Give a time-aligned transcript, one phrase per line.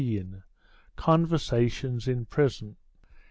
[0.95, 2.75] CONVERSATIONS IN PRISON.